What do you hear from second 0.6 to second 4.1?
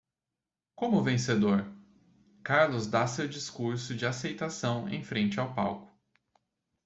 Como vencedor? Carlos dá seu discurso de